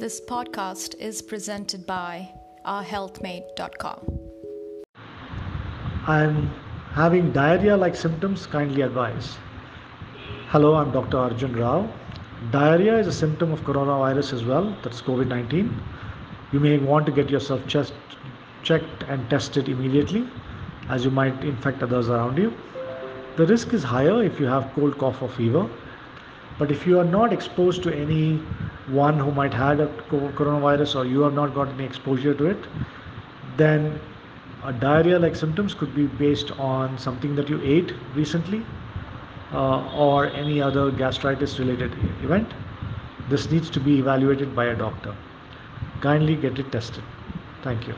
[0.00, 2.32] This podcast is presented by
[2.64, 3.98] ourhealthmate.com.
[6.06, 6.50] I'm
[6.92, 9.36] having diarrhea like symptoms, kindly advise.
[10.50, 11.18] Hello, I'm Dr.
[11.18, 11.92] Arjun Rao.
[12.52, 15.82] Diarrhea is a symptom of coronavirus as well, that's COVID 19.
[16.52, 17.92] You may want to get yourself chest
[18.62, 20.28] checked and tested immediately
[20.88, 22.54] as you might infect others around you.
[23.36, 25.68] The risk is higher if you have cold, cough, or fever.
[26.58, 28.40] But if you are not exposed to any
[28.88, 32.66] one who might have a coronavirus or you have not got any exposure to it,
[33.56, 34.00] then
[34.64, 38.64] a diarrhea like symptoms could be based on something that you ate recently
[39.52, 42.48] uh, or any other gastritis related event.
[43.28, 45.14] This needs to be evaluated by a doctor.
[46.00, 47.04] Kindly get it tested.
[47.62, 47.94] Thank you.